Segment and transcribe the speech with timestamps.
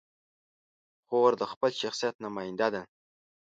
[1.05, 2.81] خور د خپل شخصیت نماینده ده.